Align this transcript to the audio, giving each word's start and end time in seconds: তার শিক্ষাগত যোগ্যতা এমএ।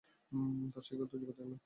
তার 0.73 0.83
শিক্ষাগত 0.83 1.11
যোগ্যতা 1.13 1.41
এমএ। 1.43 1.57